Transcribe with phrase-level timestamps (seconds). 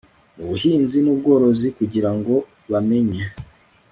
[0.35, 2.35] mu buhinzi n ubworozi kugira ngo
[2.71, 3.23] bamenye